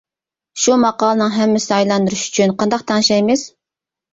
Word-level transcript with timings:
شۇ 0.61 0.77
ماقالىنىڭ 0.83 1.29
ھەممىسىنى 1.35 1.75
ئايلاندۇرۇش 1.77 2.25
ئۈچۈن 2.31 2.57
قانداق 2.63 2.89
تەڭشەيمىز. 2.93 3.49